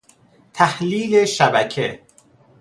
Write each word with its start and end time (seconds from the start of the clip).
تحلیل 0.53 1.25
شبکه 1.25 1.99